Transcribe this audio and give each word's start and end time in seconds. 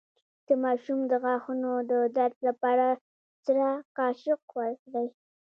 د 0.47 0.49
ماشوم 0.63 0.99
د 1.07 1.13
غاښونو 1.23 1.71
د 1.91 1.93
درد 2.17 2.37
لپاره 2.47 2.87
سړه 3.43 3.69
قاشق 3.97 4.41
ورکړئ 4.57 5.07